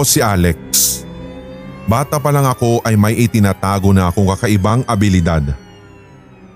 [0.00, 0.56] Ako si Alex.
[1.84, 5.52] Bata pa lang ako ay may itinatago na akong kakaibang abilidad.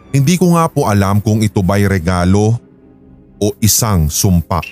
[0.09, 2.57] Hindi ko nga po alam kung ito ba'y regalo
[3.37, 4.65] o isang sumpa.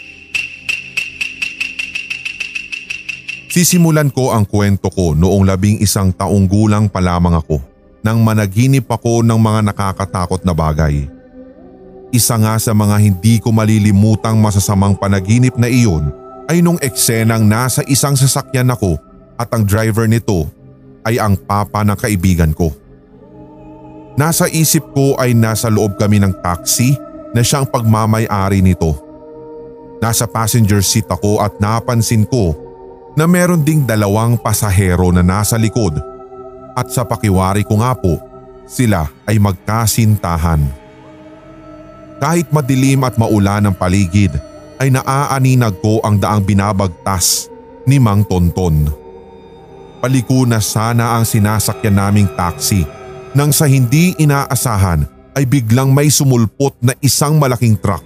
[3.52, 7.60] Sisimulan ko ang kwento ko noong labing isang taong gulang pa lamang ako
[8.00, 11.12] nang managinip ako ng mga nakakatakot na bagay.
[12.08, 16.21] Isa nga sa mga hindi ko malilimutang masasamang panaginip na iyon
[16.52, 19.00] ay nung eksenang nasa isang sasakyan ako
[19.40, 20.44] at ang driver nito
[21.00, 22.68] ay ang papa ng kaibigan ko.
[24.20, 26.92] Nasa isip ko ay nasa loob kami ng taxi
[27.32, 28.92] na siyang pagmamay-ari nito.
[30.04, 32.52] Nasa passenger seat ako at napansin ko
[33.16, 35.96] na meron ding dalawang pasahero na nasa likod
[36.76, 38.20] at sa pakiwari ko nga po
[38.68, 40.60] sila ay magkasintahan.
[42.20, 47.52] Kahit madilim at maulan ang paligid ay naaaninag ko ang daang binabagtas
[47.84, 48.88] ni Mang Tonton.
[50.02, 52.82] Paliko na sana ang sinasakyan naming taxi
[53.32, 58.04] nang sa hindi inaasahan ay biglang may sumulpot na isang malaking truck.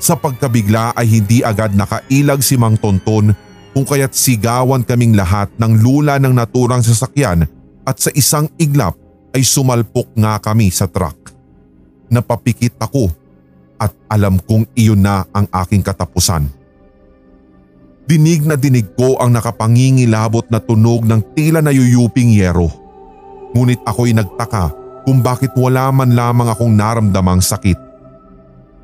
[0.00, 3.32] Sa pagkabigla ay hindi agad nakailag si Mang Tonton
[3.74, 7.48] kung kaya't sigawan kaming lahat ng lula ng naturang sasakyan
[7.84, 8.96] at sa isang iglap
[9.34, 11.34] ay sumalpok nga kami sa truck.
[12.06, 13.23] Napapikit ako
[13.78, 16.46] at alam kong iyon na ang aking katapusan.
[18.04, 22.68] Dinig na dinig ko ang nakapangingilabot na tunog ng tila nayuyuping yero.
[23.56, 24.76] Ngunit ako'y nagtaka
[25.08, 27.80] kung bakit wala man lamang akong naramdamang sakit.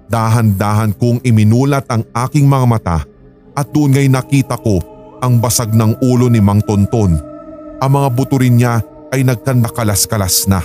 [0.08, 2.98] Dahan-dahan kong iminulat ang aking mga mata
[3.52, 4.80] at doon ngay nakita ko
[5.20, 7.20] ang basag ng ulo ni Mang Tonton.
[7.80, 8.80] Ang mga buto rin niya
[9.12, 10.64] ay nagkandakalas-kalas na.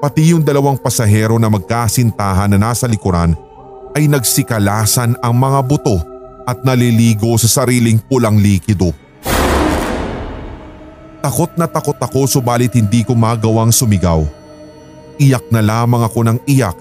[0.00, 3.36] Pati yung dalawang pasahero na magkasintahan na nasa likuran
[3.92, 6.00] ay nagsikalasan ang mga buto
[6.48, 8.96] at naliligo sa sariling pulang likido.
[11.20, 14.24] Takot na takot ako subalit hindi ko magawang sumigaw.
[15.20, 16.80] Iyak na lamang ako ng iyak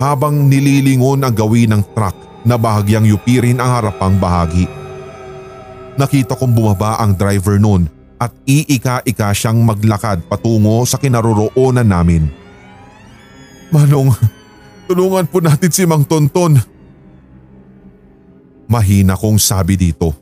[0.00, 2.16] habang nililingon ang gawin ng truck
[2.48, 4.64] na bahagyang yupirin ang harapang bahagi.
[6.00, 12.43] Nakita kong bumaba ang driver noon at iika-ika siyang maglakad patungo sa kinaroroonan namin.
[13.74, 14.14] Manong,
[14.86, 16.62] tulungan po natin si Mang Tonton.
[18.70, 20.14] Mahina kong sabi dito.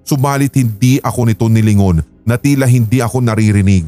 [0.00, 3.84] Subalit hindi ako nito nilingon na tila hindi ako naririnig.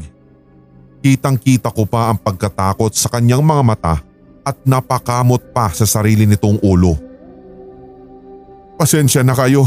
[1.01, 3.95] Kitang kita ko pa ang pagkatakot sa kanyang mga mata
[4.45, 6.93] at napakamot pa sa sarili nitong ulo.
[8.77, 9.65] Pasensya na kayo.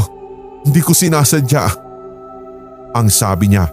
[0.63, 1.67] Hindi ko sinasadya.
[2.95, 3.69] Ang sabi niya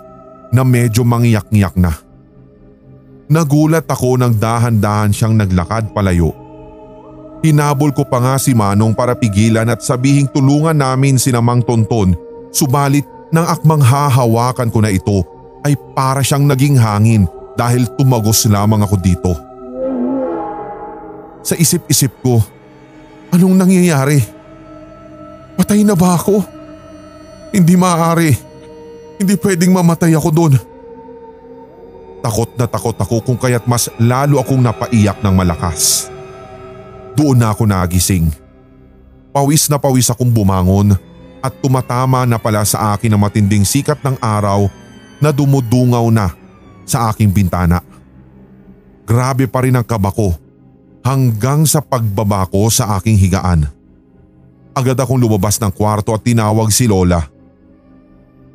[0.50, 1.94] na medyo mangyak-ngyak na.
[3.24, 6.36] Nagulat ako nang dahan-dahan siyang naglakad palayo.
[7.40, 12.16] Hinabol ko pa nga si Manong para pigilan at sabihing tulungan namin si Namang Tonton
[12.52, 15.24] subalit nang akmang hahawakan ko na ito
[15.64, 17.24] ay para siyang naging hangin
[17.56, 19.32] dahil tumagos lamang ako dito.
[21.44, 22.40] Sa isip-isip ko,
[23.32, 24.20] anong nangyayari?
[25.56, 26.40] Patay na ba ako?
[27.52, 28.32] Hindi maaari.
[29.20, 30.54] Hindi pwedeng mamatay ako doon.
[32.24, 36.08] Takot na takot ako kung kaya't mas lalo akong napaiyak ng malakas.
[37.12, 38.32] Doon na ako nagising.
[39.28, 40.96] Pawis na pawis akong bumangon
[41.44, 44.72] at tumatama na pala sa akin ang matinding sikat ng araw
[45.20, 46.32] na dumudungaw na
[46.88, 47.84] sa aking bintana.
[49.04, 50.32] Grabe pa rin ang kaba ko
[51.04, 53.68] hanggang sa pagbaba ko sa aking higaan.
[54.72, 57.20] Agad akong lumabas ng kwarto at tinawag si Lola.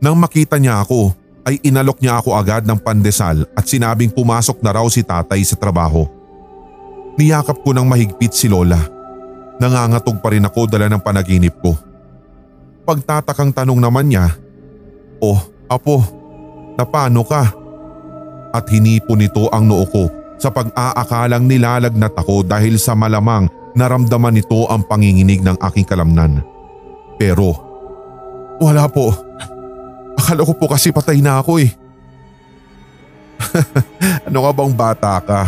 [0.01, 1.13] Nang makita niya ako
[1.47, 5.55] ay inalok niya ako agad ng pandesal at sinabing pumasok na raw si tatay sa
[5.55, 6.07] trabaho.
[7.19, 8.79] Niyakap ko ng mahigpit si Lola.
[9.59, 11.75] Nangangatog pa rin ako dala ng panaginip ko.
[12.87, 14.31] Pagtatakang tanong naman niya,
[15.19, 15.35] Oh,
[15.67, 15.99] apo,
[16.79, 17.43] napano ka?
[18.55, 20.07] At hinipo nito ang noo ko
[20.39, 26.41] sa pag-aakalang nilalagnat ako dahil sa malamang Naramdaman nito ang panginginig ng aking kalamnan.
[27.21, 27.53] Pero,
[28.57, 29.13] wala po.
[30.29, 31.73] Akala ko po kasi patay na ako eh.
[34.29, 35.41] ano ka bang bata ka?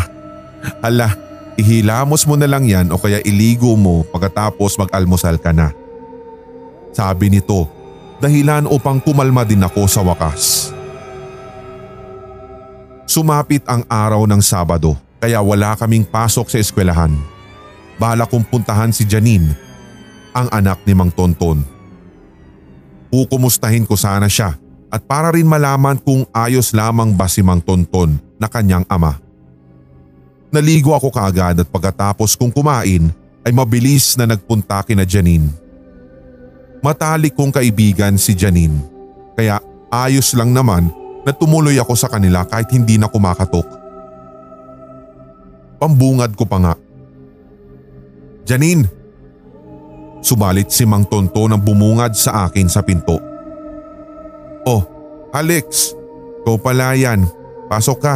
[0.82, 1.14] Hala,
[1.54, 5.70] ihilamos mo na lang yan o kaya iligo mo pagkatapos mag-almusal ka na.
[6.98, 7.70] Sabi nito,
[8.18, 10.74] dahilan upang kumalma din ako sa wakas.
[13.06, 17.14] Sumapit ang araw ng Sabado kaya wala kaming pasok sa eskwelahan
[18.02, 19.54] bala kong puntahan si Janine,
[20.34, 21.62] ang anak ni Mang Tonton.
[23.14, 24.58] Kukumustahin ko sana siya
[24.92, 29.16] at para rin malaman kung ayos lamang ba si Mang Tonton na kanyang ama.
[30.52, 33.08] Naligo ako kaagad at pagkatapos kong kumain
[33.48, 35.48] ay mabilis na nagpunta kina Janine.
[36.84, 38.82] Matalik kong kaibigan si Janine
[39.38, 40.92] Kaya ayos lang naman
[41.24, 43.80] na tumuloy ako sa kanila kahit hindi na kumakatok.
[45.80, 46.74] Pambungad ko pa nga.
[48.44, 48.86] Janine!
[50.22, 53.31] Subalit si Mang Tonto nang bumungad sa akin sa pinto.
[54.68, 54.86] Oh,
[55.34, 55.96] Alex!
[56.42, 57.26] Ikaw pala yan.
[57.70, 58.16] Pasok ka.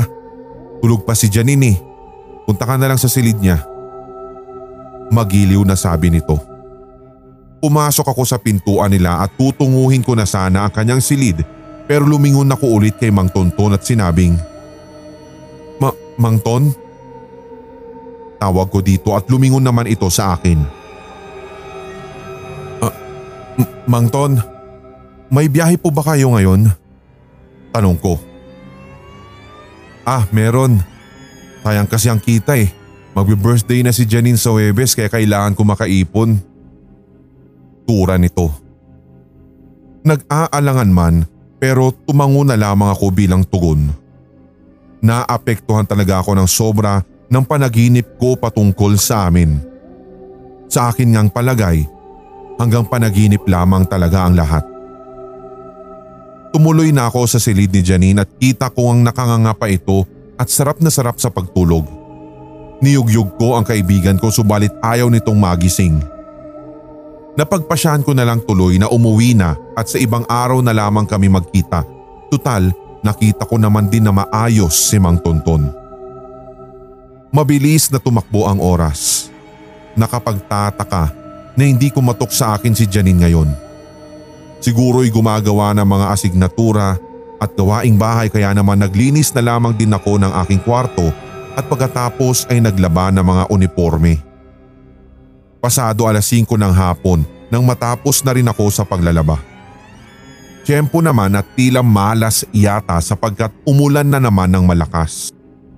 [0.82, 1.78] Tulog pa si Janine eh.
[2.46, 3.62] Punta ka na lang sa silid niya.
[5.14, 6.38] Magiliw na sabi nito.
[7.62, 11.42] Pumasok ako sa pintuan nila at tutunguhin ko na sana ang kanyang silid
[11.86, 14.34] pero lumingon ako ulit kay Mang Tonton at sinabing,
[15.78, 16.74] Ma Mang Ton?
[18.42, 20.60] Tawag ko dito at lumingon naman ito sa akin.
[22.82, 22.94] Uh,
[23.86, 24.42] Mang Ton,
[25.36, 26.72] may biyahe po ba kayo ngayon?
[27.76, 28.16] Tanong ko.
[30.08, 30.80] Ah, meron.
[31.60, 32.72] Sayang kasi ang kita eh.
[33.12, 36.40] Magbe-birthday na si Janine sa Webes kaya kailangan ko makaipon.
[37.84, 38.48] Tura nito.
[40.08, 41.16] Nag-aalangan man
[41.60, 43.92] pero tumango na lamang ako bilang tugon.
[45.04, 49.60] Naapektuhan talaga ako ng sobra ng panaginip ko patungkol sa amin.
[50.70, 51.84] Sa akin ngang palagay,
[52.62, 54.75] hanggang panaginip lamang talaga ang lahat.
[56.56, 60.08] Tumuloy na ako sa silid ni Janine at kita ko ang nakanganga pa ito
[60.40, 61.84] at sarap na sarap sa pagtulog.
[62.80, 66.00] Niyugyug ko ang kaibigan ko subalit ayaw nitong magising.
[67.36, 71.28] Napagpasyahan ko na lang tuloy na umuwi na at sa ibang araw na lamang kami
[71.28, 71.84] magkita.
[72.32, 72.72] Tutal,
[73.04, 75.68] nakita ko naman din na maayos si Mang Tonton.
[77.36, 79.28] Mabilis na tumakbo ang oras.
[80.00, 81.12] Nakapagtataka
[81.52, 83.65] na hindi kumatok sa akin si Janine ngayon.
[84.66, 86.98] Siguro'y gumagawa ng mga asignatura
[87.38, 91.14] at gawaing bahay kaya naman naglinis na lamang din ako ng aking kwarto
[91.54, 94.18] at pagkatapos ay naglaba ng mga uniforme.
[95.62, 97.22] Pasado alas 5 ng hapon
[97.54, 99.38] nang matapos na rin ako sa paglalaba.
[100.66, 105.30] Tiyempo naman at tila malas yata sapagkat umulan na naman ng malakas.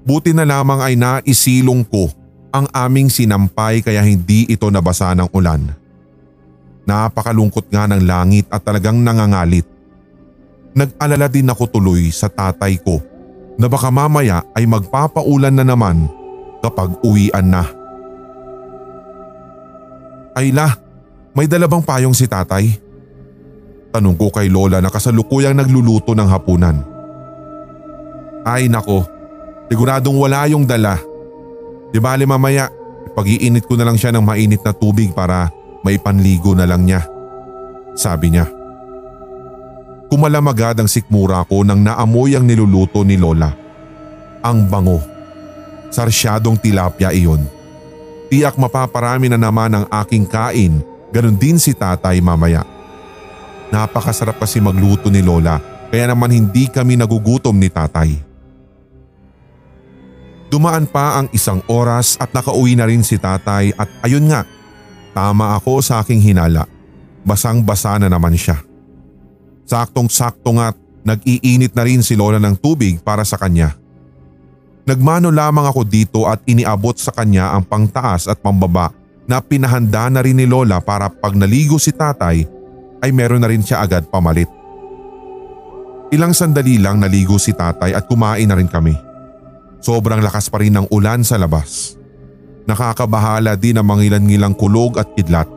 [0.08, 2.08] Buti na lamang ay naisilong ko
[2.56, 5.87] ang aming sinampay kaya hindi ito nabasa ng ulan.
[6.88, 9.68] Napakalungkot nga ng langit at talagang nangangalit.
[10.72, 13.04] Nag-alala din ako tuloy sa tatay ko
[13.60, 16.08] na baka mamaya ay magpapaulan na naman
[16.64, 17.68] kapag uwian na.
[20.38, 20.80] Ayla,
[21.36, 22.78] may dalabang payong si tatay?
[23.90, 26.78] Tanong ko kay Lola na kasalukuyang nagluluto ng hapunan.
[28.46, 29.04] Ay nako,
[29.68, 31.02] siguradong wala yung dala.
[31.90, 32.70] Di bali mamaya,
[33.18, 35.50] pag-iinit ko na lang siya ng mainit na tubig para
[35.82, 37.06] may panligo na lang niya.
[37.98, 38.46] Sabi niya.
[40.08, 43.52] Kumalamagad ang sikmura ko nang naamoy ang niluluto ni Lola.
[44.40, 45.04] Ang bango.
[45.92, 47.44] Sarsyadong tilapia iyon.
[48.32, 52.64] Tiyak mapaparami na naman ang aking kain, ganun din si tatay mamaya.
[53.72, 58.20] Napakasarap kasi magluto ni Lola kaya naman hindi kami nagugutom ni tatay.
[60.48, 64.48] Dumaan pa ang isang oras at nakauwi na rin si tatay at ayun nga
[65.18, 66.70] Tama ako sa aking hinala.
[67.26, 68.62] Basang-basa na naman siya.
[69.66, 73.74] Saktong-sakto nga't nag-iinit na rin si Lola ng tubig para sa kanya.
[74.86, 78.94] Nagmano lamang ako dito at iniabot sa kanya ang pangtaas at pambaba
[79.26, 82.46] na pinahanda na rin ni Lola para pag naligo si tatay
[83.02, 84.48] ay meron na rin siya agad pamalit.
[86.14, 88.94] Ilang sandali lang naligo si tatay at kumain na rin kami.
[89.82, 91.97] Sobrang lakas pa rin ng ulan sa labas.
[92.68, 95.48] Nakakabahala din ang mangilan-ngilang kulog at kidlat.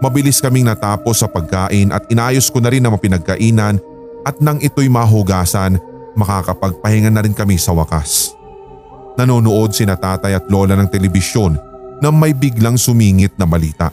[0.00, 3.76] Mabilis kaming natapos sa pagkain at inayos ko na rin ang mapinagkainan
[4.24, 5.76] at nang ito'y mahugasan,
[6.16, 8.32] makakapagpahinga na rin kami sa wakas.
[9.16, 11.56] Nanonood si tatay at lola ng telebisyon
[12.00, 13.88] na may biglang sumingit na balita.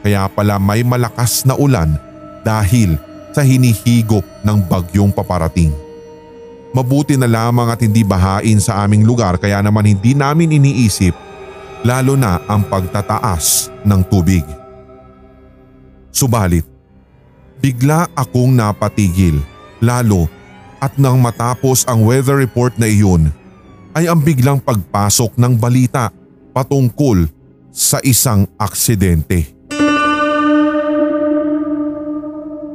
[0.00, 1.96] Kaya pala may malakas na ulan
[2.40, 2.96] dahil
[3.32, 5.72] sa hinihigop ng bagyong paparating.
[6.72, 11.12] Mabuti na lamang at hindi bahain sa aming lugar kaya naman hindi namin iniisip
[11.84, 14.40] lalo na ang pagtataas ng tubig.
[16.08, 16.64] Subalit,
[17.60, 19.36] bigla akong napatigil
[19.84, 20.30] lalo
[20.80, 23.28] at nang matapos ang weather report na iyon
[23.92, 26.08] ay ang biglang pagpasok ng balita
[26.56, 27.28] patungkol
[27.68, 29.52] sa isang aksidente.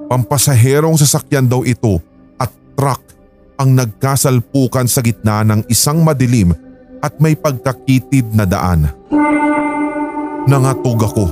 [0.05, 1.97] Pampasaherong sasakyan daw ito
[2.37, 3.06] at truck
[3.57, 6.53] ang nagkasalpukan sa gitna ng isang madilim
[7.01, 8.89] at may pagkakitid na daan.
[10.47, 11.25] Nangatog ako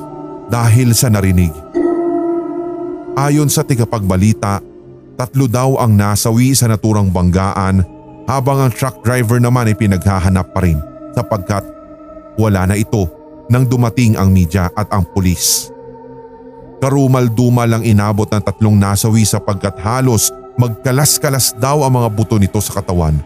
[0.49, 1.53] dahil sa narinig.
[3.15, 4.59] Ayon sa tigapagbalita,
[5.15, 7.79] tatlo daw ang nasawi sa naturang banggaan
[8.27, 10.81] habang ang truck driver naman ay pinaghahanap pa rin
[11.15, 11.63] sapagkat
[12.35, 13.07] wala na ito
[13.47, 15.71] nang dumating ang media at ang pulis.
[16.83, 22.79] Karumal-dumal ang inabot ng tatlong nasawi sapagkat halos magkalas-kalas daw ang mga buto nito sa
[22.79, 23.19] katawan.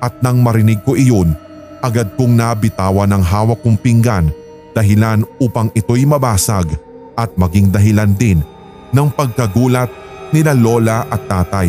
[0.00, 1.36] At nang marinig ko iyon,
[1.84, 4.32] agad kong nabitawan ng hawak kong pinggan
[4.72, 6.72] dahilan upang ito'y mabasag
[7.16, 8.40] at maging dahilan din
[8.90, 9.92] ng pagkagulat
[10.32, 11.68] nila lola at tatay.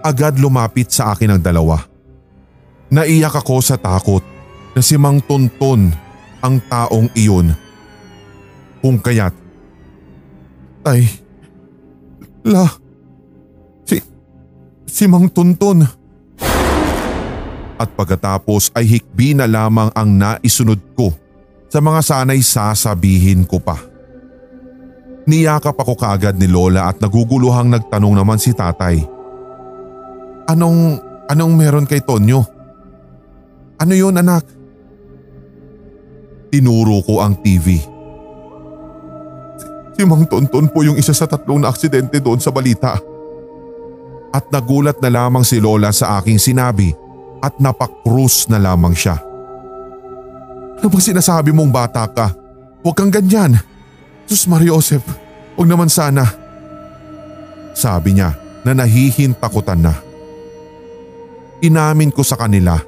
[0.00, 1.80] Agad lumapit sa akin ang dalawa.
[2.90, 4.24] Naiyak ako sa takot
[4.74, 5.92] na si Mang Tonton
[6.40, 7.52] ang taong iyon.
[8.80, 9.36] Kung kaya't
[10.80, 11.04] ay,
[12.48, 12.64] la,
[14.90, 15.86] si Mang Tunton.
[17.80, 21.14] At pagkatapos ay hikbi na lamang ang naisunod ko
[21.70, 23.78] sa mga sanay sasabihin ko pa.
[25.24, 29.00] Niyakap ako kaagad ni Lola at naguguluhang nagtanong naman si tatay.
[30.50, 30.98] Anong,
[31.30, 32.42] anong meron kay Tonyo?
[33.80, 34.44] Ano yun anak?
[36.50, 37.78] Tinuro ko ang TV.
[39.94, 42.98] Si Mang Tonton po yung isa sa tatlong na aksidente doon sa balita.
[44.30, 46.94] At nagulat na lamang si Lola sa aking sinabi
[47.42, 49.18] at napakrus na lamang siya.
[50.80, 52.32] Ano bang sinasabi mong bata ka?
[52.80, 53.58] Huwag kang ganyan.
[54.24, 55.02] Sus Mariosep,
[55.58, 56.24] huwag naman sana.
[57.74, 59.94] Sabi niya na nahihintakutan na.
[61.60, 62.80] Inamin ko sa kanila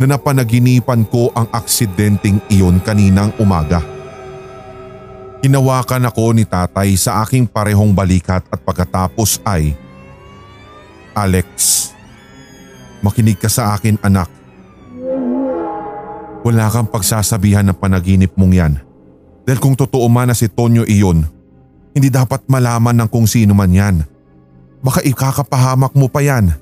[0.00, 3.84] na napanaginipan ko ang aksidenteng iyon kaninang umaga.
[5.44, 9.76] Hinawakan ako ni tatay sa aking parehong balikat at pagkatapos ay,
[11.14, 11.46] Alex,
[12.98, 14.26] makinig ka sa akin anak.
[16.44, 18.74] Wala kang pagsasabihan ng panaginip mong yan.
[19.46, 21.24] Dahil kung totoo man na si Tonyo iyon,
[21.94, 23.96] hindi dapat malaman ng kung sino man yan.
[24.84, 26.52] Baka ikakapahamak mo pa yan.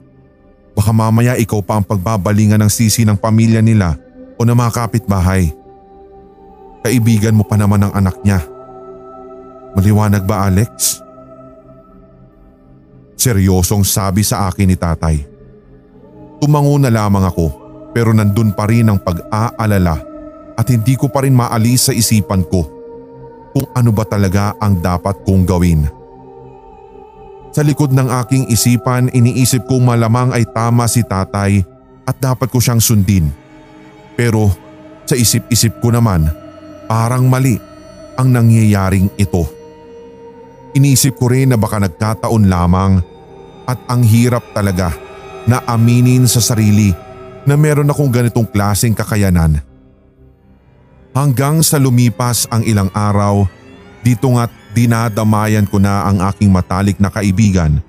[0.78, 3.98] Baka mamaya ikaw pa ang pagbabalingan ng sisi ng pamilya nila
[4.38, 5.50] o ng mga kapitbahay.
[6.86, 8.38] Kaibigan mo pa naman ang anak niya.
[9.74, 11.01] Maliwanag ba Alex?
[13.22, 15.22] Seryosong sabi sa akin ni tatay.
[16.42, 17.46] Tumango na lamang ako
[17.94, 19.94] pero nandun pa rin ang pag-aalala
[20.58, 22.66] at hindi ko pa rin maalis sa isipan ko
[23.54, 25.86] kung ano ba talaga ang dapat kong gawin.
[27.54, 31.62] Sa likod ng aking isipan iniisip kong malamang ay tama si tatay
[32.02, 33.30] at dapat ko siyang sundin.
[34.18, 34.50] Pero
[35.06, 36.26] sa isip-isip ko naman
[36.90, 37.54] parang mali
[38.18, 39.46] ang nangyayaring ito.
[40.74, 43.11] Inisip ko rin na baka nagkataon lamang
[43.66, 44.94] at ang hirap talaga
[45.46, 46.94] na aminin sa sarili
[47.42, 49.58] na meron akong ganitong klaseng kakayanan.
[51.12, 53.44] Hanggang sa lumipas ang ilang araw,
[54.00, 57.82] dito nga't dinadamayan ko na ang aking matalik na kaibigan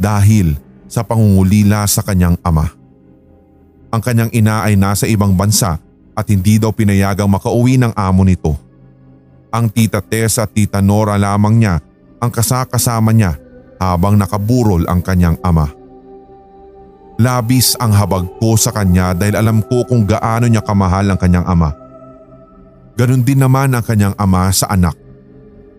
[0.00, 0.56] dahil
[0.88, 2.72] sa pangungulila sa kanyang ama.
[3.92, 5.76] Ang kanyang ina ay nasa ibang bansa
[6.16, 8.56] at hindi daw pinayagang makauwi ng amo nito.
[9.52, 11.76] Ang tita Tess at tita Nora lamang niya
[12.22, 13.41] ang kasakasama niya
[13.82, 15.66] habang nakaburol ang kanyang ama.
[17.18, 21.46] Labis ang habag ko sa kanya dahil alam ko kung gaano niya kamahal ang kanyang
[21.46, 21.74] ama.
[22.94, 24.94] Ganon din naman ang kanyang ama sa anak.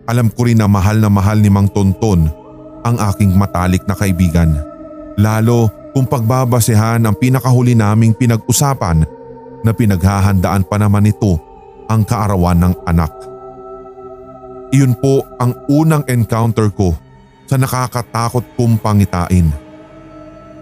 [0.04, 2.28] Alam ko rin na mahal na mahal ni Mang Tonton
[2.84, 4.52] ang aking matalik na kaibigan.
[5.16, 9.06] Lalo kung pagbabasehan ang pinakahuli naming pinag-usapan
[9.64, 11.40] na pinaghahandaan pa naman ito
[11.88, 13.14] ang kaarawan ng anak.
[14.74, 16.98] Iyon po ang unang encounter ko
[17.48, 19.52] sa nakakatakot kong pangitain.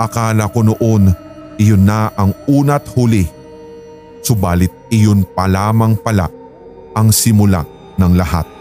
[0.01, 1.13] Akala ko noon
[1.61, 3.29] iyon na ang una't huli.
[4.21, 6.29] Subalit iyon pa lamang pala
[6.97, 7.65] ang simula
[7.97, 8.60] ng lahat.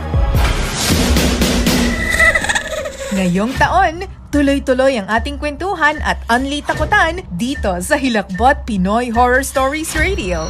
[3.21, 3.95] Ngayong taon,
[4.33, 10.49] tuloy-tuloy ang ating kwentuhan at unli takutan dito sa Hilakbot Pinoy Horror Stories Radio.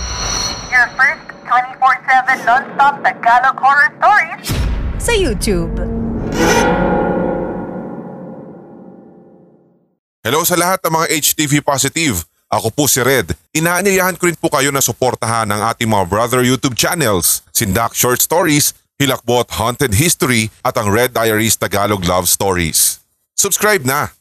[0.72, 1.20] Your first
[1.52, 4.48] 24-7 non-stop Tagalog horror stories
[5.04, 5.84] Sa YouTube.
[10.24, 12.24] Hello sa lahat ng mga HTV positive.
[12.48, 13.36] Ako po si Red.
[13.52, 18.24] Inaanyayahan ko rin po kayo na suportahan ang ating mga brother YouTube channels, Sindak Short
[18.24, 23.02] Stories, Hilakbot Haunted History at ang Red Diaries Tagalog Love Stories.
[23.34, 24.21] Subscribe na!